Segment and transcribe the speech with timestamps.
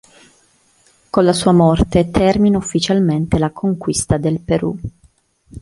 [1.11, 4.75] Con la sua morte termina ufficialmente la conquista del Perù.